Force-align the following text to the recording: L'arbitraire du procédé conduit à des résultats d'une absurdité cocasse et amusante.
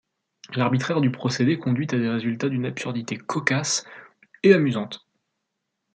L'arbitraire 0.55 0.99
du 0.99 1.11
procédé 1.11 1.59
conduit 1.59 1.85
à 1.91 1.99
des 1.99 2.09
résultats 2.09 2.49
d'une 2.49 2.65
absurdité 2.65 3.19
cocasse 3.19 3.85
et 4.41 4.51
amusante. 4.51 5.07